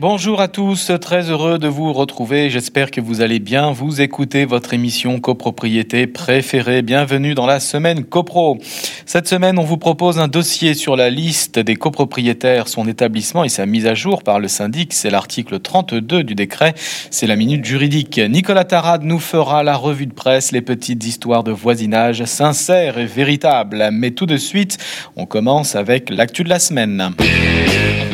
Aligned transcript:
Bonjour 0.00 0.40
à 0.40 0.48
tous, 0.48 0.90
très 0.98 1.28
heureux 1.28 1.58
de 1.58 1.68
vous 1.68 1.92
retrouver. 1.92 2.48
J'espère 2.48 2.90
que 2.90 3.02
vous 3.02 3.20
allez 3.20 3.38
bien. 3.38 3.70
Vous 3.70 4.00
écoutez 4.00 4.46
votre 4.46 4.72
émission 4.72 5.20
copropriété 5.20 6.06
préférée. 6.06 6.80
Bienvenue 6.80 7.34
dans 7.34 7.44
la 7.44 7.60
semaine 7.60 8.04
copro. 8.04 8.56
Cette 9.04 9.28
semaine, 9.28 9.58
on 9.58 9.62
vous 9.62 9.76
propose 9.76 10.18
un 10.18 10.26
dossier 10.26 10.72
sur 10.72 10.96
la 10.96 11.10
liste 11.10 11.58
des 11.58 11.76
copropriétaires, 11.76 12.68
son 12.68 12.88
établissement 12.88 13.44
et 13.44 13.50
sa 13.50 13.66
mise 13.66 13.86
à 13.86 13.92
jour 13.92 14.22
par 14.22 14.40
le 14.40 14.48
syndic. 14.48 14.94
C'est 14.94 15.10
l'article 15.10 15.60
32 15.60 16.24
du 16.24 16.34
décret. 16.34 16.72
C'est 17.10 17.26
la 17.26 17.36
minute 17.36 17.66
juridique. 17.66 18.18
Nicolas 18.26 18.64
Tarade 18.64 19.04
nous 19.04 19.20
fera 19.20 19.62
la 19.62 19.76
revue 19.76 20.06
de 20.06 20.14
presse, 20.14 20.50
les 20.50 20.62
petites 20.62 21.04
histoires 21.04 21.44
de 21.44 21.52
voisinage 21.52 22.24
sincères 22.24 22.96
et 22.96 23.04
véritables. 23.04 23.90
Mais 23.92 24.12
tout 24.12 24.24
de 24.24 24.38
suite, 24.38 24.78
on 25.16 25.26
commence 25.26 25.76
avec 25.76 26.08
l'actu 26.08 26.42
de 26.42 26.48
la 26.48 26.58
semaine. 26.58 27.12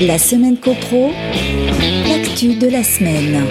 La 0.01 0.19
semaine 0.19 0.59
copro, 0.59 1.11
l'actu 2.07 2.57
de 2.57 2.69
la 2.69 2.83
semaine. 2.83 3.45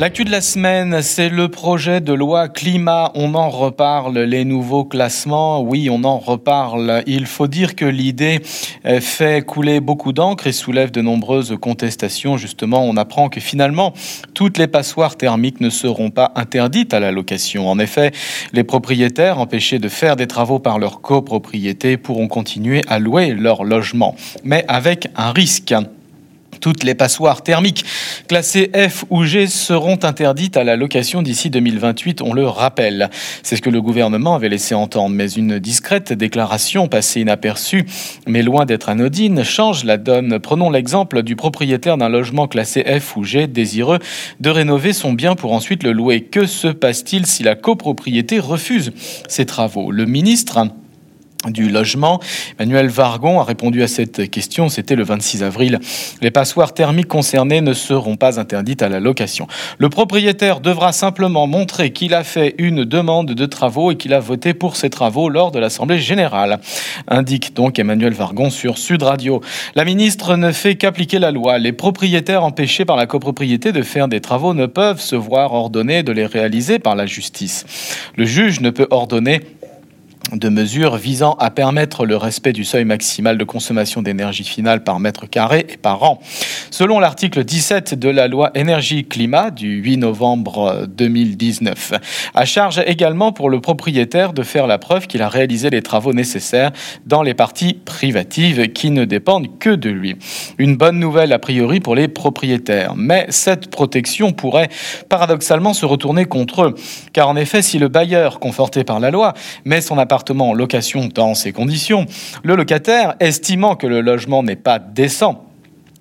L'actu 0.00 0.24
de 0.24 0.30
la 0.30 0.40
semaine, 0.40 1.02
c'est 1.02 1.28
le 1.28 1.48
projet 1.48 2.00
de 2.00 2.12
loi 2.12 2.46
climat. 2.46 3.10
On 3.16 3.34
en 3.34 3.50
reparle, 3.50 4.16
les 4.20 4.44
nouveaux 4.44 4.84
classements. 4.84 5.60
Oui, 5.60 5.88
on 5.90 6.04
en 6.04 6.18
reparle. 6.18 7.02
Il 7.08 7.26
faut 7.26 7.48
dire 7.48 7.74
que 7.74 7.84
l'idée 7.84 8.40
fait 9.00 9.44
couler 9.44 9.80
beaucoup 9.80 10.12
d'encre 10.12 10.46
et 10.46 10.52
soulève 10.52 10.92
de 10.92 11.02
nombreuses 11.02 11.56
contestations. 11.60 12.36
Justement, 12.36 12.84
on 12.84 12.96
apprend 12.96 13.28
que 13.28 13.40
finalement, 13.40 13.92
toutes 14.34 14.56
les 14.56 14.68
passoires 14.68 15.16
thermiques 15.16 15.60
ne 15.60 15.68
seront 15.68 16.10
pas 16.10 16.30
interdites 16.36 16.94
à 16.94 17.00
la 17.00 17.10
location. 17.10 17.68
En 17.68 17.80
effet, 17.80 18.12
les 18.52 18.62
propriétaires 18.62 19.40
empêchés 19.40 19.80
de 19.80 19.88
faire 19.88 20.14
des 20.14 20.28
travaux 20.28 20.60
par 20.60 20.78
leur 20.78 21.00
copropriété 21.00 21.96
pourront 21.96 22.28
continuer 22.28 22.82
à 22.86 23.00
louer 23.00 23.34
leur 23.34 23.64
logement, 23.64 24.14
mais 24.44 24.64
avec 24.68 25.08
un 25.16 25.32
risque. 25.32 25.74
Toutes 26.60 26.84
les 26.84 26.94
passoires 26.94 27.42
thermiques 27.42 27.84
classées 28.28 28.70
F 28.74 29.04
ou 29.10 29.24
G 29.24 29.46
seront 29.46 29.98
interdites 30.02 30.56
à 30.56 30.64
la 30.64 30.76
location 30.76 31.22
d'ici 31.22 31.50
2028, 31.50 32.22
on 32.22 32.32
le 32.32 32.46
rappelle. 32.46 33.10
C'est 33.42 33.56
ce 33.56 33.62
que 33.62 33.70
le 33.70 33.82
gouvernement 33.82 34.34
avait 34.34 34.48
laissé 34.48 34.74
entendre, 34.74 35.14
mais 35.14 35.30
une 35.30 35.58
discrète 35.58 36.12
déclaration 36.12 36.88
passée 36.88 37.20
inaperçue, 37.20 37.86
mais 38.26 38.42
loin 38.42 38.64
d'être 38.64 38.88
anodine, 38.88 39.44
change 39.44 39.84
la 39.84 39.96
donne. 39.96 40.38
Prenons 40.38 40.70
l'exemple 40.70 41.22
du 41.22 41.36
propriétaire 41.36 41.96
d'un 41.96 42.08
logement 42.08 42.48
classé 42.48 42.84
F 42.84 43.16
ou 43.16 43.24
G 43.24 43.46
désireux 43.46 43.98
de 44.40 44.50
rénover 44.50 44.92
son 44.92 45.12
bien 45.12 45.34
pour 45.34 45.52
ensuite 45.52 45.82
le 45.82 45.92
louer. 45.92 46.22
Que 46.22 46.46
se 46.46 46.68
passe-t-il 46.68 47.26
si 47.26 47.42
la 47.42 47.54
copropriété 47.54 48.38
refuse 48.38 48.92
ces 49.28 49.46
travaux? 49.46 49.90
Le 49.90 50.06
ministre 50.06 50.58
du 51.46 51.68
logement. 51.68 52.20
Emmanuel 52.58 52.88
Vargon 52.88 53.40
a 53.40 53.44
répondu 53.44 53.82
à 53.82 53.88
cette 53.88 54.28
question, 54.30 54.68
c'était 54.68 54.96
le 54.96 55.04
26 55.04 55.42
avril. 55.44 55.78
Les 56.20 56.30
passoires 56.30 56.74
thermiques 56.74 57.08
concernées 57.08 57.60
ne 57.60 57.74
seront 57.74 58.16
pas 58.16 58.40
interdites 58.40 58.82
à 58.82 58.88
la 58.88 58.98
location. 58.98 59.46
Le 59.78 59.88
propriétaire 59.88 60.60
devra 60.60 60.92
simplement 60.92 61.46
montrer 61.46 61.92
qu'il 61.92 62.12
a 62.14 62.24
fait 62.24 62.54
une 62.58 62.84
demande 62.84 63.32
de 63.32 63.46
travaux 63.46 63.92
et 63.92 63.96
qu'il 63.96 64.14
a 64.14 64.20
voté 64.20 64.52
pour 64.52 64.74
ces 64.76 64.90
travaux 64.90 65.28
lors 65.28 65.52
de 65.52 65.60
l'Assemblée 65.60 66.00
générale, 66.00 66.58
indique 67.06 67.54
donc 67.54 67.78
Emmanuel 67.78 68.14
Vargon 68.14 68.50
sur 68.50 68.76
Sud 68.76 69.04
Radio. 69.04 69.40
La 69.76 69.84
ministre 69.84 70.36
ne 70.36 70.50
fait 70.50 70.74
qu'appliquer 70.74 71.20
la 71.20 71.30
loi. 71.30 71.58
Les 71.58 71.72
propriétaires 71.72 72.42
empêchés 72.42 72.84
par 72.84 72.96
la 72.96 73.06
copropriété 73.06 73.72
de 73.72 73.82
faire 73.82 74.08
des 74.08 74.20
travaux 74.20 74.54
ne 74.54 74.66
peuvent 74.66 75.00
se 75.00 75.16
voir 75.16 75.52
ordonner 75.52 76.02
de 76.02 76.12
les 76.12 76.26
réaliser 76.26 76.78
par 76.80 76.96
la 76.96 77.06
justice. 77.06 77.64
Le 78.16 78.24
juge 78.24 78.60
ne 78.60 78.70
peut 78.70 78.88
ordonner 78.90 79.40
de 80.32 80.48
mesures 80.48 80.96
visant 80.96 81.34
à 81.34 81.50
permettre 81.50 82.04
le 82.04 82.16
respect 82.16 82.52
du 82.52 82.64
seuil 82.64 82.84
maximal 82.84 83.38
de 83.38 83.44
consommation 83.44 84.02
d'énergie 84.02 84.44
finale 84.44 84.84
par 84.84 85.00
mètre 85.00 85.28
carré 85.28 85.66
et 85.68 85.76
par 85.76 86.02
an. 86.02 86.20
Selon 86.70 86.98
l'article 86.98 87.44
17 87.44 87.94
de 87.94 88.08
la 88.08 88.28
loi 88.28 88.50
énergie-climat 88.54 89.50
du 89.50 89.76
8 89.76 89.98
novembre 89.98 90.86
2019, 90.88 91.94
à 92.34 92.44
charge 92.44 92.82
également 92.86 93.32
pour 93.32 93.48
le 93.50 93.60
propriétaire 93.60 94.32
de 94.32 94.42
faire 94.42 94.66
la 94.66 94.78
preuve 94.78 95.06
qu'il 95.06 95.22
a 95.22 95.28
réalisé 95.28 95.70
les 95.70 95.82
travaux 95.82 96.12
nécessaires 96.12 96.72
dans 97.06 97.22
les 97.22 97.34
parties 97.34 97.74
privatives 97.74 98.68
qui 98.72 98.90
ne 98.90 99.04
dépendent 99.04 99.58
que 99.58 99.70
de 99.70 99.90
lui. 99.90 100.16
Une 100.58 100.76
bonne 100.76 100.98
nouvelle 100.98 101.32
a 101.32 101.38
priori 101.38 101.80
pour 101.80 101.94
les 101.94 102.08
propriétaires, 102.08 102.94
mais 102.96 103.26
cette 103.30 103.70
protection 103.70 104.32
pourrait 104.32 104.68
paradoxalement 105.08 105.72
se 105.72 105.86
retourner 105.86 106.26
contre 106.26 106.62
eux, 106.62 106.74
car 107.12 107.28
en 107.28 107.36
effet 107.36 107.62
si 107.62 107.78
le 107.78 107.88
bailleur, 107.88 108.40
conforté 108.40 108.84
par 108.84 109.00
la 109.00 109.10
loi, 109.10 109.34
met 109.64 109.80
son 109.80 109.98
appartement 109.98 110.17
en 110.38 110.54
location 110.54 111.08
dans 111.12 111.34
ces 111.34 111.52
conditions, 111.52 112.06
le 112.42 112.56
locataire, 112.56 113.14
estimant 113.20 113.76
que 113.76 113.86
le 113.86 114.00
logement 114.00 114.42
n'est 114.42 114.56
pas 114.56 114.78
décent, 114.78 115.47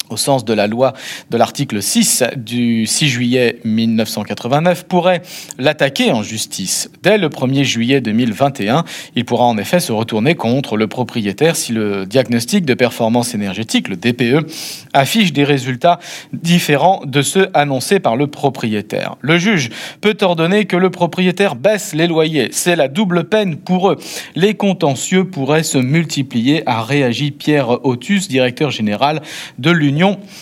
au 0.09 0.17
sens 0.17 0.45
de 0.45 0.53
la 0.53 0.67
loi 0.67 0.93
de 1.29 1.37
l'article 1.37 1.81
6 1.81 2.23
du 2.35 2.85
6 2.85 3.07
juillet 3.07 3.59
1989, 3.63 4.85
pourrait 4.85 5.21
l'attaquer 5.57 6.11
en 6.11 6.23
justice. 6.23 6.89
Dès 7.03 7.17
le 7.17 7.29
1er 7.29 7.63
juillet 7.63 8.01
2021, 8.01 8.83
il 9.15 9.25
pourra 9.25 9.45
en 9.45 9.57
effet 9.57 9.79
se 9.79 9.91
retourner 9.91 10.35
contre 10.35 10.77
le 10.77 10.87
propriétaire 10.87 11.55
si 11.55 11.73
le 11.73 12.05
diagnostic 12.05 12.65
de 12.65 12.73
performance 12.73 13.33
énergétique, 13.33 13.89
le 13.89 13.95
DPE, 13.95 14.47
affiche 14.93 15.33
des 15.33 15.43
résultats 15.43 15.99
différents 16.33 17.01
de 17.05 17.21
ceux 17.21 17.49
annoncés 17.53 17.99
par 17.99 18.15
le 18.15 18.27
propriétaire. 18.27 19.15
Le 19.21 19.37
juge 19.37 19.69
peut 20.01 20.17
ordonner 20.21 20.65
que 20.65 20.77
le 20.77 20.89
propriétaire 20.89 21.55
baisse 21.55 21.93
les 21.93 22.07
loyers. 22.07 22.49
C'est 22.51 22.75
la 22.75 22.87
double 22.87 23.25
peine 23.25 23.57
pour 23.57 23.89
eux. 23.89 23.97
Les 24.35 24.53
contentieux 24.53 25.25
pourraient 25.25 25.63
se 25.63 25.77
multiplier, 25.77 26.63
a 26.67 26.81
réagi 26.81 27.31
Pierre 27.31 27.85
Otus, 27.85 28.27
directeur 28.27 28.71
général 28.71 29.21
de 29.57 29.71
l'Union 29.71 29.96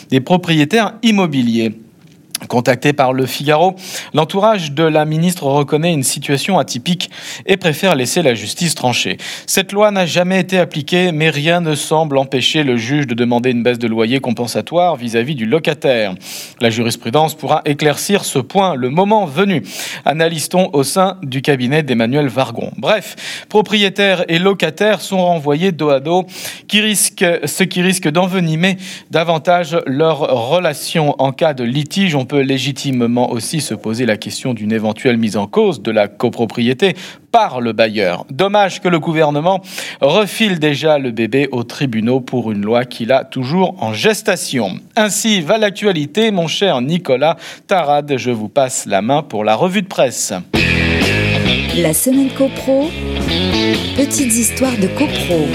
des 0.10 0.22
propriétaires 0.22 0.96
immobiliers. 1.04 1.74
Contacté 2.48 2.94
par 2.94 3.14
le 3.14 3.26
Figaro, 3.26 3.76
l'entourage 4.14 4.72
de 4.74 4.84
la 4.84 5.06
ministre 5.06 5.44
reconnaît 5.44 5.94
une 5.94 6.04
situation 6.04 6.60
atypique 6.60 7.10
et 7.46 7.58
préfère 7.58 7.96
laisser 7.96 8.22
la 8.22 8.34
justice 8.34 8.76
trancher. 8.76 9.18
Cette 9.48 9.72
loi 9.72 9.90
n'a 9.92 10.06
jamais 10.06 10.42
été 10.42 10.60
appliquée, 10.60 11.12
mais 11.12 11.30
rien 11.30 11.62
ne 11.62 11.76
semble 11.76 12.18
empêcher 12.18 12.64
le 12.64 12.78
juge 12.78 13.08
de 13.08 13.14
demander 13.14 13.52
une 13.52 13.64
baisse 13.64 13.80
de 13.80 13.88
loyer 13.88 14.20
compensatoire 14.20 14.96
vis-à-vis 14.96 15.36
du 15.36 15.46
locataire. 15.46 16.14
La 16.62 16.70
jurisprudence 16.70 17.36
pourra 17.36 17.62
éclaircir 17.66 18.26
ce 18.26 18.40
point 18.40 18.76
le 18.76 18.90
moment 18.90 19.26
venu, 19.26 19.64
analyse-t-on 20.04 20.70
au 20.74 20.84
sein 20.84 21.18
du 21.24 21.42
cabinet 21.42 21.84
d'Emmanuel 21.84 22.28
Vargon. 22.28 22.72
Bref, 22.78 23.46
propriétaires 23.50 24.26
et 24.28 24.40
locataires 24.40 25.02
sont 25.02 25.24
renvoyés 25.24 25.72
dos 25.72 25.90
à 25.90 26.00
dos, 26.00 26.26
qui 26.68 26.96
ce 26.96 27.64
qui 27.64 27.82
risque 27.82 28.10
d'envenimer 28.10 28.78
davantage 29.10 29.78
leur 29.86 30.20
relation 30.50 31.16
en 31.20 31.32
cas 31.32 31.54
de 31.54 31.64
litige. 31.64 32.16
Légitimement 32.42 33.32
aussi 33.32 33.62
se 33.62 33.74
poser 33.74 34.06
la 34.06 34.18
question 34.18 34.54
d'une 34.54 34.72
éventuelle 34.72 35.18
mise 35.18 35.38
en 35.38 35.48
cause 35.48 35.82
de 35.82 35.92
la 35.92 36.08
copropriété 36.08 36.96
par 37.32 37.60
le 37.60 37.74
bailleur. 37.74 38.26
Dommage 38.30 38.82
que 38.82 38.88
le 38.88 39.00
gouvernement 39.00 39.62
refile 40.02 40.60
déjà 40.60 40.98
le 40.98 41.12
bébé 41.12 41.50
aux 41.52 41.64
tribunaux 41.64 42.22
pour 42.22 42.52
une 42.52 42.62
loi 42.62 42.86
qu'il 42.86 43.12
a 43.12 43.24
toujours 43.24 43.76
en 43.84 43.94
gestation. 43.94 44.80
Ainsi 44.96 45.42
va 45.42 45.58
l'actualité, 45.58 46.32
mon 46.32 46.48
cher 46.48 46.82
Nicolas 46.82 47.38
Tarade. 47.68 48.16
Je 48.18 48.32
vous 48.32 48.50
passe 48.50 48.86
la 48.86 49.02
main 49.02 49.22
pour 49.22 49.44
la 49.44 49.56
revue 49.56 49.82
de 49.82 49.88
presse. 49.88 50.34
La 51.78 51.94
semaine 51.94 52.30
copro, 52.30 52.90
petites 53.98 54.34
histoires 54.34 54.78
de 54.78 54.88
copro. 54.88 55.46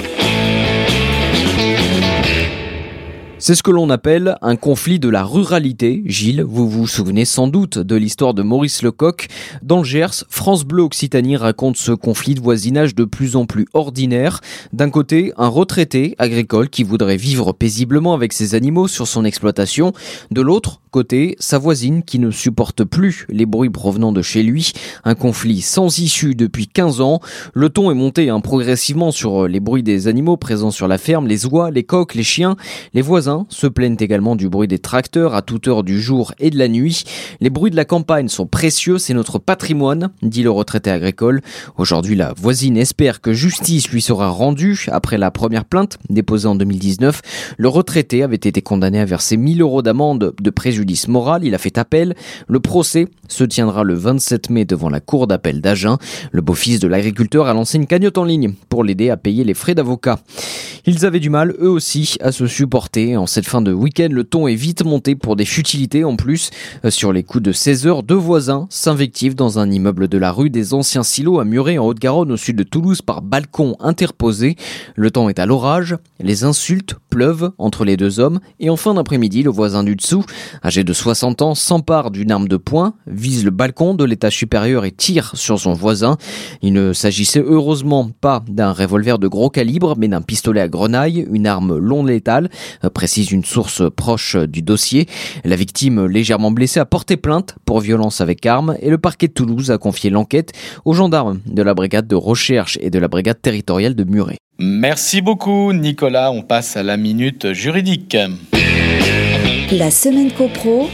C'est 3.51 3.57
ce 3.57 3.65
que 3.65 3.73
l'on 3.73 3.91
appelle 3.91 4.37
un 4.43 4.55
conflit 4.55 5.01
de 5.01 5.09
la 5.09 5.25
ruralité. 5.25 6.05
Gilles, 6.07 6.45
vous 6.47 6.71
vous 6.71 6.87
souvenez 6.87 7.25
sans 7.25 7.49
doute 7.49 7.79
de 7.79 7.97
l'histoire 7.97 8.33
de 8.33 8.43
Maurice 8.43 8.85
Lecoq. 8.85 9.27
Dans 9.65 9.79
le 9.79 9.85
Gers, 9.85 10.23
France 10.29 10.63
Bleu 10.65 10.85
Occitanie 10.85 11.37
raconte 11.37 11.77
ce 11.77 11.91
conflit 11.91 12.37
de 12.37 12.41
voisinage 12.41 12.95
de 12.95 13.03
plus 13.03 13.35
en 13.35 13.47
plus 13.47 13.67
ordinaire. 13.75 14.41
D'un 14.73 14.89
côté, 14.89 15.33
un 15.37 15.49
retraité 15.49 16.15
agricole 16.21 16.71
qui 16.71 16.85
voudrait 16.85 17.17
vivre 17.17 17.53
paisiblement 17.53 18.15
avec 18.15 18.33
ses 18.33 18.55
animaux 18.55 18.87
sur 18.87 19.09
son 19.09 19.25
exploitation. 19.25 19.95
De 20.31 20.43
l'autre, 20.43 20.71
l'autre 20.71 20.81
côté, 20.91 21.37
sa 21.39 21.59
voisine 21.59 22.03
qui 22.03 22.19
ne 22.19 22.31
supporte 22.31 22.85
plus 22.85 23.27
les 23.29 23.47
bruits 23.47 23.71
provenant 23.71 24.13
de 24.13 24.23
chez 24.23 24.43
lui. 24.43 24.73
Un 25.05 25.15
conflit 25.15 25.61
sans 25.61 25.99
issue 25.99 26.35
depuis 26.35 26.67
15 26.67 27.01
ans. 27.01 27.21
Le 27.55 27.69
ton 27.69 27.91
est 27.91 27.95
monté 27.95 28.29
hein, 28.29 28.41
progressivement 28.41 29.13
sur 29.13 29.47
les 29.47 29.61
bruits 29.61 29.83
des 29.83 30.09
animaux 30.09 30.37
présents 30.37 30.71
sur 30.71 30.89
la 30.89 30.99
ferme, 30.99 31.27
les 31.27 31.47
oies, 31.47 31.71
les 31.71 31.85
coqs, 31.85 32.15
les 32.15 32.23
chiens. 32.23 32.57
Les 32.93 33.03
voisins 33.03 33.47
se 33.49 33.67
plaignent 33.67 33.97
également 34.01 34.37
du 34.37 34.49
bruit 34.49 34.69
des 34.69 34.79
tracteurs 34.79 35.35
à 35.35 35.43
toute 35.43 35.69
heure 35.69 35.85
du 35.85 36.01
jour 36.01 36.35
et 36.41 36.51
de 36.51 36.59
la 36.59 36.69
nuit. 36.69 37.05
Les 37.41 37.51
bruits 37.51 37.71
de 37.71 37.77
la 37.77 37.85
campagne 37.85 38.29
sont 38.29 38.47
précieux, 38.47 38.99
c'est 38.99 39.15
notre 39.15 39.39
patrimoine, 39.39 40.11
dit 40.23 40.43
le 40.43 40.51
retraité 40.51 40.91
agricole. 40.91 41.41
Aujourd'hui, 41.79 42.17
la 42.17 42.33
voisine 42.33 42.77
espère 42.77 43.21
que 43.21 43.33
justice 43.33 43.91
lui 43.91 44.03
sera 44.03 44.29
rendue 44.29 44.87
après 44.91 45.19
la 45.19 45.31
première 45.31 45.65
plainte 45.65 45.99
déposée 46.09 46.49
en 46.49 46.57
2019. 46.57 47.23
Le 47.57 47.69
retraité 47.69 48.23
avait 48.23 48.37
été 48.37 48.61
condamné 48.61 48.99
à 48.99 49.05
verser 49.05 49.37
1000 49.37 49.63
euros 49.63 49.83
d'amende 49.83 50.35
de 50.41 50.51
préjudice 50.51 50.80
moral. 51.09 51.45
Il 51.45 51.55
a 51.55 51.59
fait 51.59 51.79
appel. 51.79 52.15
Le 52.49 52.61
procès 52.61 53.09
se 53.29 53.45
tiendra 53.45 53.85
le 53.85 53.95
27 53.95 54.51
mai 54.51 54.65
devant 54.65 54.89
la 54.89 55.01
cour 55.01 55.27
d'appel 55.27 55.61
d'Agen. 55.61 55.99
Le 56.33 56.43
beau-fils 56.43 56.81
de 56.81 56.89
l'agriculteur 56.89 57.47
a 57.47 57.55
lancé 57.55 57.79
une 57.79 57.87
cagnotte 57.87 58.19
en 58.19 58.25
ligne 58.25 58.55
pour 58.69 58.85
l'aider 58.85 59.11
à 59.11 59.17
payer 59.17 59.45
les 59.45 59.55
frais 59.55 59.75
d'avocat. 59.75 60.19
Ils 60.87 61.05
avaient 61.05 61.21
du 61.21 61.31
mal, 61.31 61.55
eux 61.61 61.69
aussi, 61.69 62.17
à 62.21 62.33
se 62.33 62.47
supporter. 62.47 63.17
En 63.17 63.27
cette 63.27 63.47
fin 63.47 63.61
de 63.61 63.73
week-end, 63.73 64.09
le 64.11 64.25
ton 64.25 64.49
est 64.49 64.55
vite 64.55 64.85
monté 64.85 65.15
pour 65.15 65.37
des 65.37 65.45
futilités 65.45 66.05
en 66.05 66.17
plus. 66.17 66.51
Euh, 66.85 66.91
sur 66.91 67.13
les 67.13 67.23
coups 67.23 67.45
de 67.45 67.53
16 67.53 67.87
heures, 67.87 68.03
deux 68.03 68.15
voisins 68.15 68.67
s'invectivent 68.71 69.35
dans 69.35 69.59
un 69.59 69.71
immeuble 69.71 70.09
de 70.09 70.19
la 70.19 70.33
rue 70.33 70.51
des 70.51 70.75
Anciens 70.75 71.03
Silos 71.03 71.39
à 71.39 71.45
Muret 71.45 71.79
en 71.79 71.87
Haute-Garonne 71.87 72.33
au 72.33 72.37
sud 72.37 72.57
de 72.57 72.63
Toulouse 72.63 73.03
par 73.03 73.23
balcon 73.23 73.77
interposé. 73.81 74.57
Le 74.97 75.11
temps 75.11 75.29
est 75.29 75.39
à 75.39 75.47
l'orage, 75.47 75.97
les 76.19 76.45
insultes 76.45 76.97
pleuvent 77.11 77.53
entre 77.59 77.85
les 77.85 77.97
deux 77.97 78.21
hommes 78.21 78.41
et 78.59 78.71
en 78.71 78.77
fin 78.77 78.95
d'après-midi, 78.95 79.43
le 79.43 79.51
voisin 79.51 79.85
du 79.85 79.97
dessous, 79.97 80.25
âgé 80.71 80.85
de 80.85 80.93
60 80.93 81.43
ans, 81.43 81.57
s'empare 81.57 82.13
d'une 82.13 82.31
arme 82.31 82.47
de 82.47 82.57
poing, 82.57 82.95
vise 83.09 83.45
le 83.45 83.51
balcon 83.51 83.95
de 83.95 84.05
l'étage 84.05 84.37
supérieur 84.37 84.85
et 84.85 84.93
tire 84.93 85.33
sur 85.35 85.59
son 85.59 85.73
voisin. 85.73 86.17
Il 86.63 86.73
ne 86.75 86.93
s'agissait 86.93 87.43
heureusement 87.45 88.09
pas 88.21 88.45
d'un 88.47 88.71
revolver 88.71 89.19
de 89.19 89.27
gros 89.27 89.51
calibre, 89.51 89.97
mais 89.99 90.07
d'un 90.07 90.23
pistolet 90.23 90.61
à 90.61 90.69
grenaille, 90.69 91.27
une 91.33 91.49
arme 91.49 91.77
long 91.77 92.05
létale, 92.05 92.51
précise 92.95 93.33
une 93.33 93.45
source 93.45 93.83
proche 93.91 94.37
du 94.37 94.63
dossier. 94.63 95.09
La 95.45 95.57
victime, 95.57 96.07
légèrement 96.07 96.53
blessée, 96.53 96.79
a 96.79 96.85
porté 96.85 97.17
plainte 97.17 97.57
pour 97.65 97.81
violence 97.81 98.21
avec 98.21 98.47
arme 98.47 98.77
et 98.81 98.91
le 98.91 98.99
parquet 98.99 99.27
de 99.27 99.33
Toulouse 99.33 99.73
a 99.73 99.79
confié 99.79 100.09
l'enquête 100.09 100.53
aux 100.85 100.93
gendarmes 100.93 101.41
de 101.47 101.63
la 101.63 101.75
brigade 101.75 102.07
de 102.07 102.15
recherche 102.15 102.79
et 102.81 102.91
de 102.91 102.99
la 103.01 103.09
brigade 103.09 103.43
territoriale 103.43 103.97
de 103.97 104.05
Muret. 104.05 104.37
Merci 104.61 105.21
beaucoup 105.21 105.73
Nicolas, 105.73 106.31
on 106.31 106.43
passe 106.43 106.77
à 106.77 106.85
la 106.85 106.97
minute 106.97 107.55
juridique. 107.55 108.17
La 109.73 109.93
semaine 109.93 110.33
copro, 110.33 110.91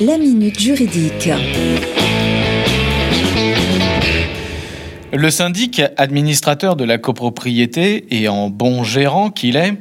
la 0.00 0.18
minute 0.18 0.58
juridique. 0.58 1.28
Le 5.12 5.30
syndic 5.30 5.80
administrateur 5.96 6.74
de 6.74 6.82
la 6.82 6.98
copropriété 6.98 8.04
et 8.10 8.26
en 8.28 8.50
bon 8.50 8.82
gérant 8.82 9.30
qu'il 9.30 9.54
est, 9.54 9.74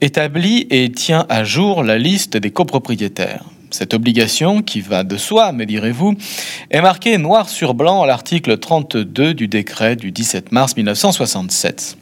établit 0.00 0.66
et 0.70 0.90
tient 0.90 1.24
à 1.28 1.44
jour 1.44 1.84
la 1.84 1.98
liste 1.98 2.36
des 2.36 2.50
copropriétaires. 2.50 3.44
Cette 3.70 3.94
obligation, 3.94 4.62
qui 4.62 4.80
va 4.80 5.04
de 5.04 5.16
soi, 5.16 5.52
me 5.52 5.64
direz-vous, 5.64 6.14
est 6.72 6.80
marquée 6.80 7.16
noir 7.16 7.48
sur 7.48 7.74
blanc 7.74 8.02
à 8.02 8.06
l'article 8.08 8.58
32 8.58 9.34
du 9.34 9.46
décret 9.46 9.94
du 9.94 10.10
17 10.10 10.50
mars 10.50 10.76
1967. 10.76 11.96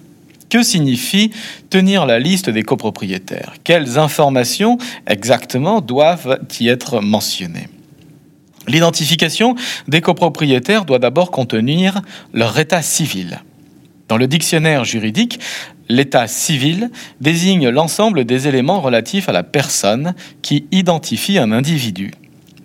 Que 0.50 0.64
signifie 0.64 1.30
tenir 1.70 2.06
la 2.06 2.18
liste 2.18 2.50
des 2.50 2.64
copropriétaires? 2.64 3.54
Quelles 3.62 3.98
informations 3.98 4.78
exactement 5.06 5.80
doivent 5.80 6.40
y 6.58 6.68
être 6.68 7.00
mentionnées? 7.00 7.68
L'identification 8.66 9.54
des 9.86 10.00
copropriétaires 10.00 10.84
doit 10.84 10.98
d'abord 10.98 11.30
contenir 11.30 12.02
leur 12.34 12.58
état 12.58 12.82
civil. 12.82 13.40
Dans 14.08 14.16
le 14.16 14.26
dictionnaire 14.26 14.84
juridique, 14.84 15.38
l'état 15.88 16.26
civil 16.26 16.90
désigne 17.20 17.68
l'ensemble 17.68 18.24
des 18.24 18.48
éléments 18.48 18.80
relatifs 18.80 19.28
à 19.28 19.32
la 19.32 19.44
personne 19.44 20.14
qui 20.42 20.66
identifie 20.72 21.38
un 21.38 21.52
individu, 21.52 22.10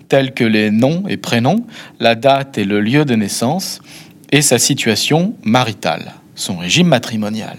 tels 0.09 0.33
que 0.33 0.43
les 0.43 0.71
noms 0.71 1.03
et 1.07 1.17
prénoms, 1.17 1.67
la 1.99 2.15
date 2.15 2.57
et 2.57 2.65
le 2.65 2.81
lieu 2.81 3.05
de 3.05 3.13
naissance, 3.13 3.79
et 4.31 4.41
sa 4.41 4.57
situation 4.57 5.35
maritale, 5.43 6.13
son 6.33 6.57
régime 6.57 6.87
matrimonial. 6.87 7.57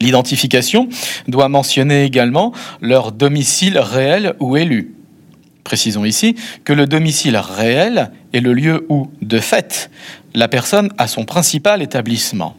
L'identification 0.00 0.88
doit 1.26 1.48
mentionner 1.48 2.04
également 2.04 2.52
leur 2.80 3.12
domicile 3.12 3.78
réel 3.78 4.34
ou 4.38 4.56
élu, 4.56 4.94
Précisons 5.68 6.06
ici 6.06 6.34
que 6.64 6.72
le 6.72 6.86
domicile 6.86 7.36
réel 7.36 8.10
est 8.32 8.40
le 8.40 8.54
lieu 8.54 8.86
où, 8.88 9.10
de 9.20 9.38
fait, 9.38 9.90
la 10.32 10.48
personne 10.48 10.88
a 10.96 11.06
son 11.06 11.26
principal 11.26 11.82
établissement, 11.82 12.56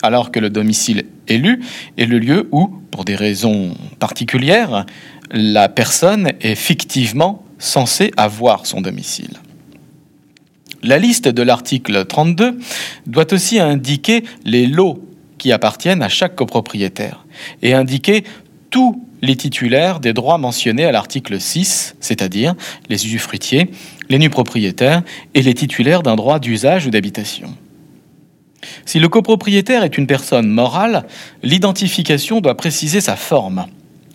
alors 0.00 0.30
que 0.30 0.38
le 0.38 0.48
domicile 0.48 1.06
élu 1.26 1.64
est 1.98 2.06
le 2.06 2.20
lieu 2.20 2.48
où, 2.52 2.68
pour 2.92 3.04
des 3.04 3.16
raisons 3.16 3.74
particulières, 3.98 4.86
la 5.32 5.68
personne 5.68 6.30
est 6.40 6.54
fictivement 6.54 7.44
censée 7.58 8.12
avoir 8.16 8.64
son 8.64 8.80
domicile. 8.80 9.40
La 10.84 11.00
liste 11.00 11.26
de 11.26 11.42
l'article 11.42 12.04
32 12.04 12.60
doit 13.08 13.32
aussi 13.32 13.58
indiquer 13.58 14.22
les 14.44 14.68
lots 14.68 15.04
qui 15.38 15.52
appartiennent 15.52 16.02
à 16.02 16.08
chaque 16.08 16.36
copropriétaire 16.36 17.24
et 17.62 17.74
indiquer 17.74 18.24
tous 18.70 19.02
les 19.22 19.36
titulaires 19.36 20.00
des 20.00 20.12
droits 20.12 20.38
mentionnés 20.38 20.84
à 20.84 20.92
l'article 20.92 21.40
6, 21.40 21.96
c'est-à-dire 22.00 22.54
les 22.88 23.06
usufruitiers, 23.06 23.70
les 24.08 24.18
nus 24.18 24.30
propriétaires 24.30 25.02
et 25.34 25.42
les 25.42 25.54
titulaires 25.54 26.02
d'un 26.02 26.16
droit 26.16 26.38
d'usage 26.38 26.86
ou 26.86 26.90
d'habitation. 26.90 27.54
Si 28.84 28.98
le 28.98 29.08
copropriétaire 29.08 29.84
est 29.84 29.98
une 29.98 30.06
personne 30.06 30.48
morale, 30.48 31.06
l'identification 31.42 32.40
doit 32.40 32.56
préciser 32.56 33.00
sa 33.00 33.16
forme, 33.16 33.66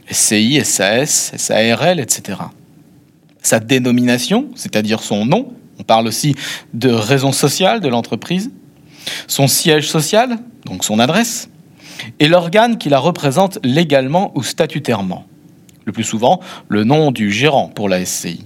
SCI, 0.10 0.64
SAS, 0.66 1.32
SARL, 1.38 2.00
etc. 2.00 2.40
Sa 3.42 3.60
dénomination, 3.60 4.50
c'est-à-dire 4.56 5.02
son 5.02 5.26
nom, 5.26 5.54
on 5.80 5.84
parle 5.84 6.08
aussi 6.08 6.36
de 6.74 6.90
raison 6.90 7.32
sociale 7.32 7.80
de 7.80 7.88
l'entreprise, 7.88 8.52
son 9.28 9.48
siège 9.48 9.88
social, 9.88 10.38
donc 10.66 10.84
son 10.84 11.00
adresse, 11.00 11.50
et 12.20 12.28
l'organe 12.28 12.78
qui 12.78 12.90
la 12.90 13.00
représente 13.00 13.60
légalement 13.64 14.32
ou 14.36 14.44
statutairement, 14.44 15.26
le 15.86 15.92
plus 15.92 16.04
souvent 16.04 16.40
le 16.68 16.84
nom 16.84 17.12
du 17.12 17.32
gérant 17.32 17.68
pour 17.68 17.90
la 17.90 18.04
SCI. 18.06 18.46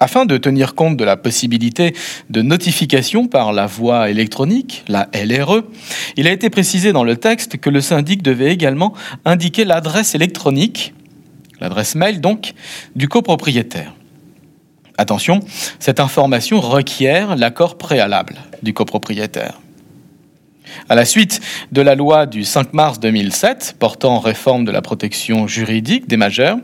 Afin 0.00 0.26
de 0.26 0.36
tenir 0.36 0.74
compte 0.74 0.96
de 0.96 1.04
la 1.04 1.16
possibilité 1.16 1.94
de 2.28 2.42
notification 2.42 3.26
par 3.26 3.52
la 3.52 3.66
voie 3.66 4.10
électronique, 4.10 4.84
la 4.88 5.08
LRE, 5.14 5.62
il 6.16 6.26
a 6.26 6.32
été 6.32 6.50
précisé 6.50 6.92
dans 6.92 7.04
le 7.04 7.16
texte 7.16 7.58
que 7.58 7.70
le 7.70 7.80
syndic 7.80 8.20
devait 8.22 8.52
également 8.52 8.92
indiquer 9.24 9.64
l'adresse 9.64 10.14
électronique, 10.14 10.94
l'adresse 11.60 11.94
mail 11.94 12.20
donc, 12.20 12.54
du 12.96 13.08
copropriétaire. 13.08 13.94
Attention, 14.96 15.40
cette 15.80 16.00
information 16.00 16.60
requiert 16.60 17.36
l'accord 17.36 17.76
préalable 17.76 18.36
du 18.62 18.72
copropriétaire. 18.72 19.60
À 20.88 20.94
la 20.94 21.04
suite 21.04 21.40
de 21.72 21.80
la 21.82 21.94
loi 21.94 22.26
du 22.26 22.44
5 22.44 22.72
mars 22.74 23.00
2007 23.00 23.76
portant 23.78 24.18
réforme 24.18 24.64
de 24.64 24.70
la 24.70 24.82
protection 24.82 25.46
juridique 25.46 26.08
des 26.08 26.16
majeurs, 26.16 26.58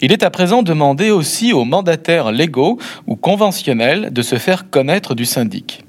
il 0.00 0.12
est 0.12 0.22
à 0.22 0.30
présent 0.30 0.62
demandé 0.62 1.10
aussi 1.10 1.52
aux 1.52 1.64
mandataires 1.64 2.32
légaux 2.32 2.78
ou 3.06 3.16
conventionnels 3.16 4.12
de 4.12 4.22
se 4.22 4.36
faire 4.36 4.68
connaître 4.68 5.14
du 5.14 5.24
syndic. 5.24 5.84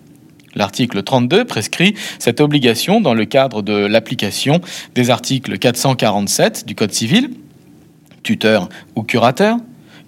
L'article 0.55 1.01
32 1.01 1.45
prescrit 1.45 1.95
cette 2.19 2.39
obligation 2.39 3.01
dans 3.01 3.15
le 3.15 3.25
cadre 3.25 3.61
de 3.61 3.73
l'application 3.73 4.61
des 4.93 5.09
articles 5.09 5.57
447 5.57 6.65
du 6.65 6.75
Code 6.75 6.93
civil, 6.93 7.31
tuteur 8.21 8.69
ou 8.95 9.03
curateur, 9.03 9.57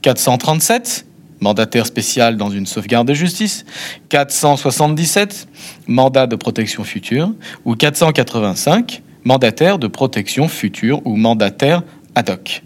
437, 0.03 1.04
mandataire 1.39 1.85
spécial 1.85 2.37
dans 2.37 2.49
une 2.49 2.65
sauvegarde 2.65 3.07
de 3.07 3.13
justice, 3.13 3.65
477, 4.09 5.47
mandat 5.87 6.27
de 6.27 6.35
protection 6.35 6.83
future, 6.83 7.31
ou 7.65 7.75
485, 7.75 9.01
mandataire 9.23 9.79
de 9.79 9.87
protection 9.87 10.47
future 10.47 11.01
ou 11.05 11.15
mandataire 11.15 11.83
ad 12.15 12.29
hoc. 12.29 12.63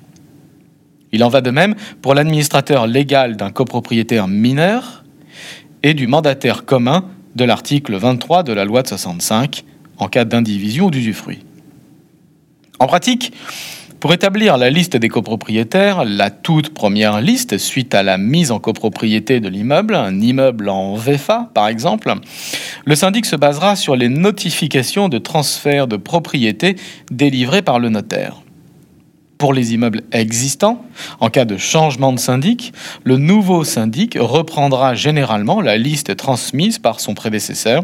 Il 1.12 1.24
en 1.24 1.30
va 1.30 1.42
de 1.42 1.50
même 1.50 1.76
pour 2.02 2.14
l'administrateur 2.14 2.86
légal 2.86 3.36
d'un 3.36 3.50
copropriétaire 3.50 4.28
mineur 4.28 5.04
et 5.82 5.94
du 5.94 6.08
mandataire 6.08 6.66
commun 6.66 7.06
de 7.36 7.46
l'article 7.46 7.96
23 7.96 8.44
de 8.44 8.54
la 8.54 8.66
loi 8.66 8.84
de 8.84 8.88
65 8.88 9.64
en 9.98 10.08
cas 10.08 10.26
d'indivision 10.26 10.88
ou 10.88 10.92
d'usufruit. 10.92 11.40
En 12.80 12.88
pratique, 12.88 13.34
pour 14.00 14.14
établir 14.14 14.58
la 14.58 14.70
liste 14.70 14.96
des 14.96 15.10
copropriétaires, 15.10 16.06
la 16.06 16.30
toute 16.30 16.74
première 16.74 17.20
liste 17.20 17.58
suite 17.58 17.94
à 17.94 18.04
la 18.04 18.18
mise 18.18 18.52
en 18.52 18.60
copropriété 18.60 19.40
de 19.40 19.50
l'immeuble, 19.50 19.94
un 19.96 20.20
immeuble 20.22 20.70
en 20.70 20.96
VFA 20.96 21.50
par 21.54 21.68
exemple, 21.68 22.14
le 22.86 22.96
syndic 22.96 23.26
se 23.26 23.36
basera 23.36 23.76
sur 23.76 23.96
les 23.96 24.10
notifications 24.10 25.10
de 25.10 25.18
transfert 25.18 25.88
de 25.88 25.98
propriété 25.98 26.78
délivrées 27.12 27.62
par 27.62 27.80
le 27.80 27.90
notaire. 27.90 28.42
Pour 29.38 29.54
les 29.54 29.74
immeubles 29.74 30.02
existants, 30.12 30.84
en 31.20 31.30
cas 31.30 31.46
de 31.46 31.58
changement 31.58 32.12
de 32.12 32.20
syndic, 32.20 32.74
le 33.04 33.18
nouveau 33.18 33.64
syndic 33.64 34.18
reprendra 34.20 34.96
généralement 34.96 35.62
la 35.62 35.78
liste 35.78 36.16
transmise 36.16 36.78
par 36.80 37.00
son 37.00 37.14
prédécesseur 37.14 37.84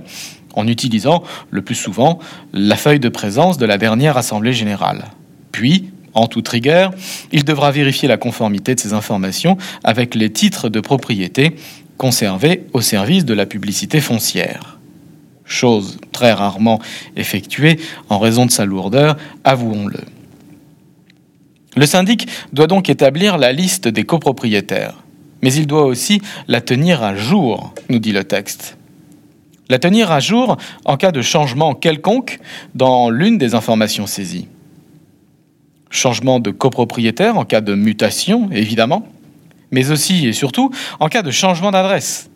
en 0.54 0.68
utilisant 0.68 1.24
le 1.52 1.62
plus 1.62 1.76
souvent 1.76 2.20
la 2.54 2.76
feuille 2.76 3.00
de 3.00 3.10
présence 3.10 3.58
de 3.58 3.66
la 3.66 3.78
dernière 3.78 4.18
Assemblée 4.18 4.54
générale. 4.54 5.06
Puis, 5.52 5.92
en 6.16 6.28
toute 6.28 6.48
rigueur, 6.48 6.92
il 7.32 7.44
devra 7.44 7.72
vérifier 7.72 8.08
la 8.08 8.18
conformité 8.18 8.74
de 8.74 8.80
ces 8.80 8.94
informations 8.94 9.58
avec 9.84 10.16
les 10.16 10.32
titres 10.32 10.70
de 10.70 10.80
propriété 10.80 11.56
conservés 11.98 12.64
au 12.74 12.82
service 12.82 13.26
de 13.26 13.34
la 13.34 13.46
publicité 13.46 14.02
foncière. 14.02 14.80
Chose 15.44 16.00
très 16.12 16.34
rarement 16.34 16.82
effectuée 17.16 17.80
en 18.10 18.18
raison 18.18 18.46
de 18.46 18.52
sa 18.52 18.66
lourdeur, 18.66 19.16
avouons-le. 19.44 20.00
Le 21.76 21.86
syndic 21.86 22.28
doit 22.54 22.68
donc 22.68 22.90
établir 22.90 23.38
la 23.38 23.52
liste 23.52 23.88
des 23.88 24.06
copropriétaires, 24.06 25.04
mais 25.42 25.54
il 25.54 25.68
doit 25.68 25.86
aussi 25.86 26.22
la 26.48 26.62
tenir 26.62 27.04
à 27.04 27.16
jour, 27.16 27.74
nous 27.90 28.00
dit 28.00 28.14
le 28.14 28.24
texte. 28.24 28.78
La 29.68 29.80
tenir 29.80 30.12
à 30.12 30.20
jour 30.20 30.58
en 30.86 30.96
cas 30.96 31.12
de 31.12 31.22
changement 31.22 31.74
quelconque 31.74 32.40
dans 32.76 33.10
l'une 33.10 33.38
des 33.38 33.56
informations 33.56 34.08
saisies. 34.08 34.48
Changement 35.96 36.42
de 36.42 36.52
copropriétaire 36.52 37.38
en 37.38 37.46
cas 37.46 37.62
de 37.62 37.74
mutation, 37.74 38.50
évidemment, 38.52 39.08
mais 39.72 39.92
aussi 39.92 40.28
et 40.28 40.34
surtout 40.34 40.70
en 41.00 41.08
cas 41.08 41.22
de 41.22 41.32
changement 41.32 41.72
d'adresse. 41.72 42.30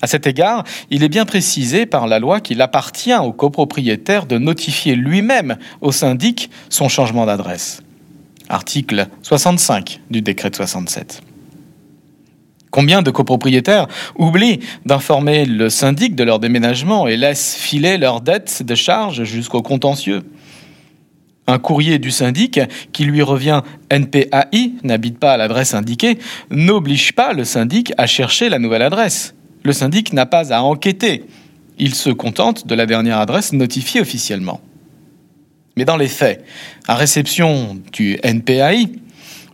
À 0.00 0.06
cet 0.06 0.26
égard, 0.26 0.64
il 0.90 1.04
est 1.04 1.10
bien 1.10 1.26
précisé 1.26 1.84
par 1.84 2.06
la 2.06 2.18
loi 2.18 2.40
qu'il 2.40 2.62
appartient 2.62 3.14
au 3.14 3.32
copropriétaire 3.32 4.24
de 4.24 4.38
notifier 4.38 4.96
lui-même 4.96 5.58
au 5.82 5.92
syndic 5.92 6.50
son 6.70 6.88
changement 6.88 7.26
d'adresse 7.26 7.82
article 8.48 9.06
65 9.22 10.00
du 10.10 10.22
décret 10.22 10.50
de 10.50 10.56
67. 10.56 11.22
Combien 12.70 13.02
de 13.02 13.10
copropriétaires 13.10 13.86
oublient 14.16 14.60
d'informer 14.86 15.44
le 15.44 15.68
syndic 15.68 16.14
de 16.14 16.24
leur 16.24 16.38
déménagement 16.38 17.06
et 17.06 17.18
laissent 17.18 17.54
filer 17.54 17.98
leurs 17.98 18.22
dettes 18.22 18.62
de 18.62 18.74
charges 18.74 19.24
jusqu'au 19.24 19.60
contentieux? 19.60 20.22
Un 21.46 21.58
courrier 21.58 21.98
du 21.98 22.10
syndic 22.10 22.60
qui 22.92 23.04
lui 23.04 23.22
revient 23.22 23.62
NPAI, 23.90 24.72
n'habite 24.82 25.18
pas 25.18 25.32
à 25.32 25.36
l'adresse 25.36 25.74
indiquée, 25.74 26.18
n'oblige 26.50 27.12
pas 27.12 27.32
le 27.32 27.44
syndic 27.44 27.92
à 27.98 28.06
chercher 28.06 28.48
la 28.48 28.58
nouvelle 28.58 28.82
adresse. 28.82 29.34
Le 29.64 29.72
syndic 29.72 30.12
n'a 30.12 30.26
pas 30.26 30.52
à 30.52 30.62
enquêter. 30.62 31.24
Il 31.78 31.94
se 31.94 32.10
contente 32.10 32.66
de 32.66 32.74
la 32.74 32.86
dernière 32.86 33.18
adresse 33.18 33.52
notifiée 33.52 34.00
officiellement. 34.00 34.60
Mais 35.76 35.84
dans 35.84 35.96
les 35.96 36.08
faits, 36.08 36.44
à 36.86 36.94
réception 36.94 37.78
du 37.92 38.18
NPAI, 38.22 38.88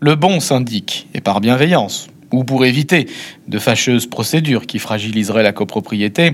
le 0.00 0.14
bon 0.14 0.40
syndic, 0.40 1.09
et 1.14 1.21
par 1.21 1.40
bienveillance, 1.40 2.09
ou 2.33 2.45
pour 2.45 2.65
éviter 2.65 3.07
de 3.47 3.59
fâcheuses 3.59 4.07
procédures 4.07 4.67
qui 4.67 4.79
fragiliseraient 4.79 5.43
la 5.43 5.53
copropriété, 5.53 6.33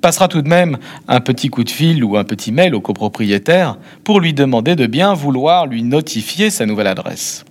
passera 0.00 0.28
tout 0.28 0.42
de 0.42 0.48
même 0.48 0.78
un 1.08 1.20
petit 1.20 1.48
coup 1.48 1.64
de 1.64 1.70
fil 1.70 2.02
ou 2.02 2.16
un 2.16 2.24
petit 2.24 2.52
mail 2.52 2.74
au 2.74 2.80
copropriétaire 2.80 3.78
pour 4.04 4.20
lui 4.20 4.32
demander 4.32 4.74
de 4.74 4.86
bien 4.86 5.14
vouloir 5.14 5.66
lui 5.66 5.82
notifier 5.82 6.50
sa 6.50 6.66
nouvelle 6.66 6.88
adresse. 6.88 7.44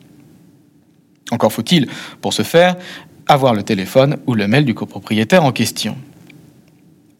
Encore 1.31 1.53
faut-il, 1.53 1.87
pour 2.21 2.33
ce 2.33 2.43
faire, 2.43 2.75
avoir 3.27 3.53
le 3.53 3.63
téléphone 3.63 4.17
ou 4.27 4.35
le 4.35 4.47
mail 4.47 4.65
du 4.65 4.73
copropriétaire 4.73 5.43
en 5.43 5.51
question. 5.51 5.97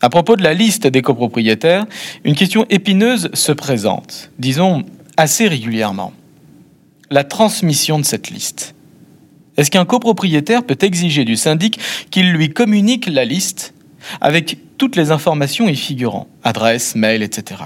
À 0.02 0.10
propos 0.10 0.36
de 0.36 0.44
la 0.44 0.54
liste 0.54 0.86
des 0.86 1.02
copropriétaires, 1.02 1.86
une 2.24 2.36
question 2.36 2.66
épineuse 2.70 3.30
se 3.34 3.52
présente, 3.52 4.30
disons 4.38 4.84
assez 5.18 5.48
régulièrement. 5.48 6.14
La 7.10 7.24
transmission 7.24 7.98
de 7.98 8.06
cette 8.06 8.30
liste. 8.30 8.75
Est-ce 9.58 9.72
qu'un 9.72 9.86
copropriétaire 9.86 10.64
peut 10.64 10.78
exiger 10.82 11.26
du 11.26 11.36
syndic 11.36 11.80
qu'il 12.12 12.32
lui 12.32 12.52
communique 12.52 13.08
la 13.08 13.26
liste 13.26 13.74
avec 14.22 14.58
toutes 14.78 14.96
les 14.96 15.12
informations 15.12 15.68
y 15.68 15.76
figurant, 15.76 16.28
adresse, 16.44 16.96
mail, 16.96 17.24
etc. 17.24 17.62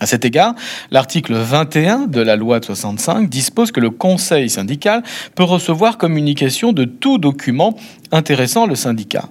À 0.00 0.06
cet 0.06 0.24
égard, 0.24 0.54
l'article 0.90 1.34
21 1.34 2.06
de 2.06 2.20
la 2.20 2.36
loi 2.36 2.60
de 2.60 2.64
65 2.64 3.28
dispose 3.28 3.72
que 3.72 3.80
le 3.80 3.90
conseil 3.90 4.48
syndical 4.48 5.02
peut 5.34 5.42
recevoir 5.42 5.98
communication 5.98 6.72
de 6.72 6.84
tout 6.84 7.18
document 7.18 7.76
intéressant 8.12 8.66
le 8.66 8.76
syndicat. 8.76 9.28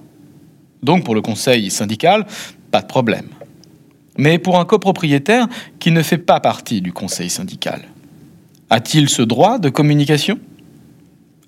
Donc 0.82 1.04
pour 1.04 1.14
le 1.14 1.22
conseil 1.22 1.70
syndical, 1.70 2.26
pas 2.70 2.82
de 2.82 2.86
problème. 2.86 3.28
Mais 4.18 4.38
pour 4.38 4.58
un 4.58 4.64
copropriétaire 4.64 5.48
qui 5.78 5.90
ne 5.90 6.02
fait 6.02 6.18
pas 6.18 6.40
partie 6.40 6.82
du 6.82 6.92
conseil 6.92 7.30
syndical, 7.30 7.82
a-t-il 8.68 9.08
ce 9.08 9.22
droit 9.22 9.58
de 9.58 9.70
communication? 9.70 10.38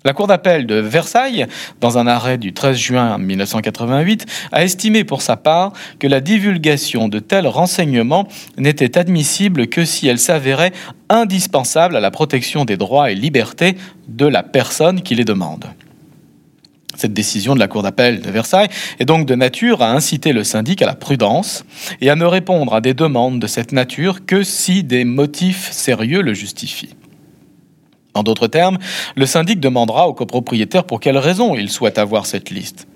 La 0.03 0.13
Cour 0.13 0.27
d'appel 0.27 0.65
de 0.65 0.75
Versailles, 0.75 1.45
dans 1.79 1.97
un 1.97 2.07
arrêt 2.07 2.37
du 2.37 2.53
13 2.53 2.75
juin 2.75 3.17
1988, 3.17 4.25
a 4.51 4.63
estimé 4.63 5.03
pour 5.03 5.21
sa 5.21 5.37
part 5.37 5.73
que 5.99 6.07
la 6.07 6.21
divulgation 6.21 7.07
de 7.07 7.19
tels 7.19 7.47
renseignements 7.47 8.27
n'était 8.57 8.97
admissible 8.97 9.67
que 9.67 9.85
si 9.85 10.07
elle 10.07 10.17
s'avérait 10.17 10.71
indispensable 11.09 11.95
à 11.95 11.99
la 11.99 12.09
protection 12.09 12.65
des 12.65 12.77
droits 12.77 13.11
et 13.11 13.15
libertés 13.15 13.77
de 14.07 14.25
la 14.25 14.41
personne 14.41 15.01
qui 15.01 15.13
les 15.13 15.25
demande. 15.25 15.65
Cette 16.95 17.13
décision 17.13 17.53
de 17.53 17.59
la 17.59 17.67
Cour 17.67 17.83
d'appel 17.83 18.21
de 18.21 18.29
Versailles 18.29 18.69
est 18.99 19.05
donc 19.05 19.25
de 19.25 19.35
nature 19.35 19.81
à 19.81 19.91
inciter 19.91 20.33
le 20.33 20.43
syndic 20.43 20.81
à 20.81 20.85
la 20.85 20.95
prudence 20.95 21.63
et 22.01 22.09
à 22.09 22.15
ne 22.15 22.25
répondre 22.25 22.73
à 22.73 22.81
des 22.81 22.93
demandes 22.93 23.39
de 23.39 23.47
cette 23.47 23.71
nature 23.71 24.25
que 24.25 24.43
si 24.43 24.83
des 24.83 25.05
motifs 25.05 25.71
sérieux 25.71 26.21
le 26.21 26.33
justifient. 26.33 26.95
En 28.13 28.23
d'autres 28.23 28.47
termes, 28.47 28.77
le 29.15 29.25
syndic 29.25 29.59
demandera 29.59 30.07
au 30.07 30.13
copropriétaire 30.13 30.83
pour 30.83 30.99
quelle 30.99 31.17
raison 31.17 31.55
il 31.55 31.69
souhaite 31.69 31.97
avoir 31.97 32.25
cette 32.25 32.49
liste. 32.49 32.87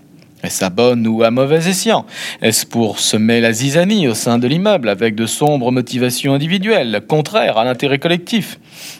Est-ce 0.43 0.63
à 0.63 0.69
bonne 0.69 1.07
ou 1.07 1.23
à 1.23 1.31
mauvais 1.31 1.67
escient? 1.67 2.05
Est-ce 2.41 2.65
pour 2.65 2.99
semer 2.99 3.41
la 3.41 3.51
zizanie 3.51 4.07
au 4.07 4.13
sein 4.13 4.37
de 4.37 4.47
l'immeuble 4.47 4.89
avec 4.89 5.15
de 5.15 5.25
sombres 5.25 5.71
motivations 5.71 6.33
individuelles, 6.33 7.01
contraires 7.07 7.57
à 7.57 7.63
l'intérêt 7.63 7.97
collectif? 7.97 8.59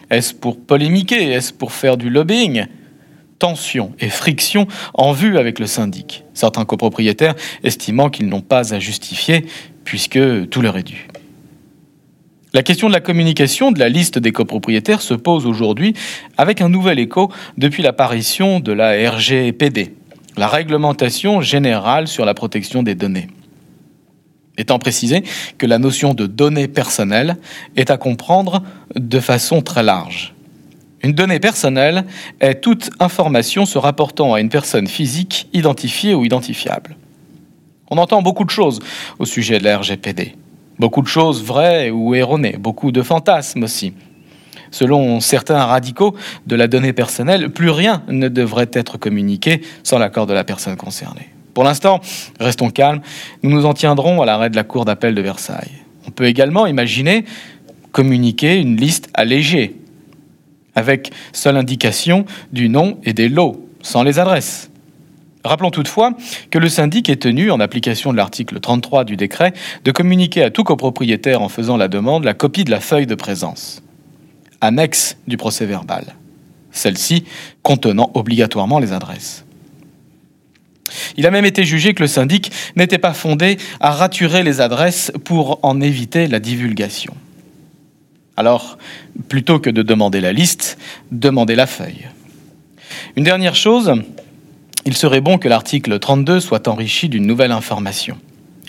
Est-ce 0.09 0.33
pour 0.33 0.57
polémiquer? 0.57 1.31
Est-ce 1.31 1.53
pour 1.53 1.71
faire 1.71 1.97
du 1.97 2.09
lobbying? 2.09 2.65
Tension 3.37 3.91
et 3.99 4.09
friction 4.09 4.65
en 4.93 5.11
vue 5.11 5.37
avec 5.37 5.59
le 5.59 5.67
syndic, 5.67 6.23
certains 6.33 6.63
copropriétaires 6.63 7.35
estimant 7.63 8.09
qu'ils 8.09 8.29
n'ont 8.29 8.41
pas 8.41 8.73
à 8.73 8.79
justifier 8.79 9.45
puisque 9.83 10.49
tout 10.49 10.61
leur 10.61 10.77
est 10.77 10.83
dû. 10.83 11.07
La 12.55 12.63
question 12.63 12.87
de 12.87 12.93
la 12.93 13.01
communication 13.01 13.73
de 13.73 13.79
la 13.79 13.89
liste 13.89 14.17
des 14.17 14.31
copropriétaires 14.31 15.01
se 15.01 15.13
pose 15.13 15.45
aujourd'hui 15.45 15.93
avec 16.37 16.61
un 16.61 16.69
nouvel 16.69 16.99
écho 16.99 17.29
depuis 17.57 17.83
l'apparition 17.83 18.61
de 18.61 18.71
la 18.71 18.91
RGPD, 19.11 19.93
la 20.37 20.47
réglementation 20.47 21.41
générale 21.41 22.07
sur 22.07 22.23
la 22.23 22.33
protection 22.33 22.81
des 22.81 22.95
données. 22.95 23.27
Étant 24.57 24.79
précisé 24.79 25.25
que 25.57 25.65
la 25.65 25.79
notion 25.79 26.13
de 26.13 26.27
données 26.27 26.69
personnelles 26.69 27.35
est 27.75 27.91
à 27.91 27.97
comprendre 27.97 28.63
de 28.95 29.19
façon 29.19 29.61
très 29.61 29.83
large. 29.83 30.33
Une 31.03 31.11
donnée 31.11 31.41
personnelle 31.41 32.05
est 32.39 32.61
toute 32.61 32.89
information 33.01 33.65
se 33.65 33.77
rapportant 33.77 34.33
à 34.33 34.39
une 34.39 34.47
personne 34.47 34.87
physique 34.87 35.49
identifiée 35.51 36.13
ou 36.13 36.23
identifiable. 36.23 36.95
On 37.91 37.97
entend 37.97 38.21
beaucoup 38.21 38.45
de 38.45 38.49
choses 38.49 38.79
au 39.19 39.25
sujet 39.25 39.59
de 39.59 39.65
la 39.65 39.79
RGPD. 39.79 40.35
Beaucoup 40.79 41.01
de 41.01 41.07
choses 41.07 41.43
vraies 41.43 41.89
ou 41.89 42.15
erronées, 42.15 42.57
beaucoup 42.57 42.91
de 42.91 43.01
fantasmes 43.01 43.63
aussi. 43.63 43.93
Selon 44.71 45.21
certains 45.21 45.63
radicaux 45.63 46.15
de 46.47 46.55
la 46.55 46.67
donnée 46.67 46.91
personnelle, 46.91 47.49
plus 47.49 47.69
rien 47.69 48.03
ne 48.07 48.27
devrait 48.27 48.69
être 48.73 48.97
communiqué 48.97 49.61
sans 49.83 49.97
l'accord 49.99 50.27
de 50.27 50.33
la 50.33 50.43
personne 50.43 50.75
concernée. 50.75 51.29
Pour 51.53 51.63
l'instant, 51.63 52.01
restons 52.39 52.69
calmes, 52.69 52.99
nous 53.41 53.49
nous 53.49 53.65
en 53.65 53.73
tiendrons 53.73 54.21
à 54.21 54.25
l'arrêt 54.25 54.49
de 54.49 54.57
la 54.57 54.65
Cour 54.65 54.83
d'appel 54.83 55.15
de 55.15 55.21
Versailles. 55.21 55.71
On 56.05 56.11
peut 56.11 56.25
également 56.25 56.67
imaginer 56.67 57.23
communiquer 57.93 58.57
une 58.57 58.75
liste 58.75 59.07
allégée 59.13 59.77
avec 60.75 61.13
seule 61.31 61.55
indication 61.55 62.25
du 62.51 62.67
nom 62.67 62.97
et 63.05 63.13
des 63.13 63.29
lots, 63.29 63.69
sans 63.81 64.03
les 64.03 64.19
adresses. 64.19 64.69
Rappelons 65.45 65.69
toutefois 65.69 66.13
que 66.49 66.57
le 66.57 66.69
syndic 66.69 67.07
est 67.07 67.21
tenu, 67.21 67.51
en 67.51 67.59
application 67.59 68.11
de 68.11 68.17
l'article 68.17 68.59
33 68.59 69.03
du 69.03 69.15
décret, 69.15 69.53
de 69.83 69.91
communiquer 69.91 70.41
à 70.41 70.49
tout 70.49 70.63
copropriétaire 70.63 71.43
en 71.43 71.49
faisant 71.49 71.77
la 71.77 71.87
demande 71.87 72.23
la 72.23 72.33
copie 72.33 72.63
de 72.63 72.71
la 72.71 72.79
feuille 72.79 73.05
de 73.05 73.13
présence, 73.13 73.83
annexe 74.59 75.17
du 75.27 75.37
procès 75.37 75.67
verbal, 75.67 76.15
celle-ci 76.71 77.25
contenant 77.61 78.09
obligatoirement 78.15 78.79
les 78.79 78.91
adresses. 78.91 79.45
Il 81.15 81.27
a 81.27 81.31
même 81.31 81.45
été 81.45 81.63
jugé 81.63 81.93
que 81.93 82.01
le 82.01 82.07
syndic 82.07 82.51
n'était 82.75 82.97
pas 82.97 83.13
fondé 83.13 83.57
à 83.79 83.91
raturer 83.91 84.41
les 84.41 84.61
adresses 84.61 85.11
pour 85.25 85.59
en 85.61 85.79
éviter 85.79 86.27
la 86.27 86.39
divulgation. 86.39 87.13
Alors, 88.35 88.79
plutôt 89.29 89.59
que 89.59 89.69
de 89.69 89.83
demander 89.83 90.21
la 90.21 90.33
liste, 90.33 90.79
demandez 91.11 91.55
la 91.55 91.67
feuille. 91.67 92.07
Une 93.15 93.23
dernière 93.23 93.55
chose, 93.55 93.93
il 94.85 94.95
serait 94.95 95.21
bon 95.21 95.37
que 95.37 95.47
l'article 95.47 95.97
32 95.97 96.39
soit 96.39 96.67
enrichi 96.67 97.09
d'une 97.09 97.25
nouvelle 97.25 97.51
information. 97.51 98.17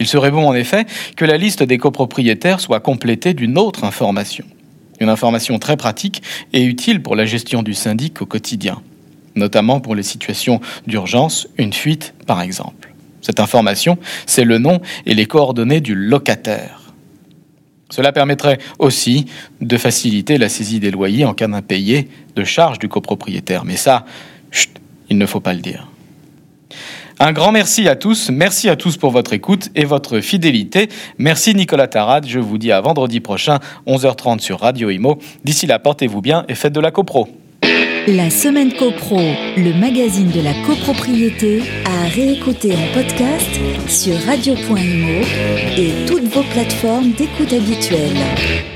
Il 0.01 0.07
serait 0.07 0.31
bon 0.31 0.49
en 0.49 0.55
effet 0.55 0.87
que 1.17 1.25
la 1.25 1.37
liste 1.37 1.63
des 1.63 1.79
copropriétaires 1.79 2.61
soit 2.61 2.81
complétée 2.81 3.35
d'une 3.35 3.59
autre 3.59 3.85
information. 3.85 4.45
Une 4.99 5.11
information 5.11 5.59
très 5.59 5.77
pratique 5.77 6.23
et 6.53 6.65
utile 6.65 7.03
pour 7.03 7.17
la 7.17 7.27
gestion 7.27 7.63
du 7.63 7.75
syndic 7.75 8.23
au 8.23 8.27
quotidien, 8.27 8.81
notamment 9.35 9.81
pour 9.81 9.95
les 9.95 10.03
situations 10.03 10.61
d'urgence, 10.87 11.49
une 11.59 11.73
fuite 11.73 12.15
par 12.27 12.41
exemple. 12.41 12.95
Cette 13.21 13.41
information, 13.41 13.99
c'est 14.25 14.45
le 14.45 14.59
nom 14.59 14.81
et 15.05 15.15
les 15.15 15.27
coordonnées 15.27 15.81
du 15.81 15.95
locataire. 15.95 16.93
Cela 17.91 18.13
permettrait 18.13 18.59
aussi 18.79 19.27
de 19.61 19.77
faciliter 19.77 20.39
la 20.39 20.49
saisie 20.49 20.81
des 20.81 20.91
loyers 20.91 21.25
en 21.25 21.35
cas 21.35 21.47
d'impayé 21.47 22.09
de 22.35 22.45
charges 22.45 22.79
du 22.79 22.89
copropriétaire. 22.89 23.65
Mais 23.65 23.77
ça, 23.77 24.07
il 25.09 25.19
ne 25.19 25.27
faut 25.27 25.41
pas 25.41 25.55
le 25.55 25.61
dire. 25.61 25.89
Un 27.19 27.33
grand 27.33 27.51
merci 27.51 27.89
à 27.89 27.97
tous, 27.97 28.31
merci 28.31 28.69
à 28.69 28.77
tous 28.77 28.99
pour 28.99 29.11
votre 29.11 29.33
écoute 29.33 29.71
et 29.75 29.87
votre 29.87 30.21
fidélité. 30.21 30.91
Merci 31.17 31.55
Nicolas 31.55 31.89
Tarade, 31.89 32.27
je 32.29 32.39
vous 32.39 32.59
dis 32.59 32.73
à 32.73 32.81
vendredi 32.83 33.21
prochain, 33.21 33.59
11h30 33.87 34.41
sur 34.41 34.61
Radio 34.61 34.91
Imo. 34.91 35.19
D'ici 35.43 35.67
là, 35.67 35.79
portez-vous 35.79 36.21
bien 36.21 36.45
et 36.49 36.55
faites 36.55 36.75
de 36.75 36.81
la 36.81 36.91
copro. 36.91 37.29
La 38.07 38.29
semaine 38.29 38.73
copro, 38.75 39.19
le 39.57 39.73
magazine 39.81 40.31
de 40.31 40.43
la 40.43 40.53
copropriété, 40.67 41.63
à 41.87 42.07
réécouter 42.09 42.75
en 42.75 42.95
podcast 42.95 43.61
sur 43.89 44.15
radio.imo 44.27 45.25
et 45.77 46.07
toutes 46.07 46.29
vos 46.29 46.45
plateformes 46.53 47.13
d'écoute 47.13 47.53
habituelles. 47.53 48.76